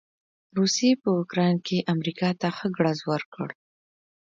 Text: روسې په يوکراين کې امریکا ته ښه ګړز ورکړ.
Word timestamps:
روسې 0.57 0.89
په 1.01 1.07
يوکراين 1.17 1.57
کې 1.67 1.87
امریکا 1.93 2.29
ته 2.39 2.47
ښه 2.57 2.67
ګړز 2.77 2.99
ورکړ. 3.11 3.47